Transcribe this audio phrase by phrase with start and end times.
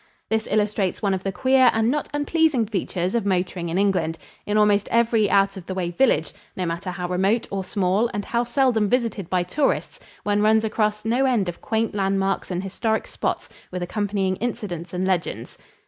[0.31, 4.17] This illustrates one of the queer and not unpleasing features of motoring in England.
[4.47, 8.25] In almost every out of the way village, no matter how remote or small and
[8.25, 13.05] how seldom visited by tourists, one runs across no end of quaint landmarks and historic
[13.05, 15.55] spots with accompanying incidents and legends.